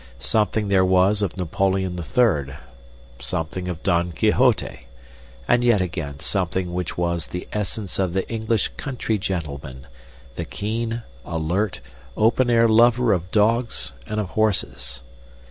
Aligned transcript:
Something 0.17 0.67
there 0.67 0.83
was 0.83 1.21
of 1.21 1.37
Napoleon 1.37 1.95
III., 1.95 2.55
something 3.19 3.67
of 3.67 3.83
Don 3.83 4.11
Quixote, 4.11 4.87
and 5.47 5.63
yet 5.63 5.79
again 5.79 6.19
something 6.19 6.73
which 6.73 6.97
was 6.97 7.27
the 7.27 7.47
essence 7.53 7.99
of 7.99 8.13
the 8.13 8.27
English 8.27 8.69
country 8.77 9.19
gentleman, 9.19 9.85
the 10.37 10.45
keen, 10.45 11.03
alert, 11.23 11.81
open 12.17 12.49
air 12.49 12.67
lover 12.67 13.13
of 13.13 13.29
dogs 13.29 13.93
and 14.07 14.19
of 14.19 14.29
horses. 14.29 15.01